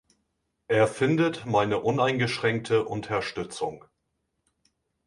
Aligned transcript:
Er 0.67 0.87
findet 0.87 1.45
meine 1.45 1.79
uneingeschränkte 1.81 2.85
Unterstützung. 2.85 3.85